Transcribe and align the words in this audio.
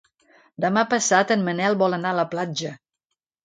Demà 0.65 0.83
passat 0.93 1.35
en 1.37 1.45
Manel 1.51 1.79
vol 1.85 1.99
anar 2.01 2.17
a 2.17 2.21
la 2.23 2.29
platja. 2.35 2.77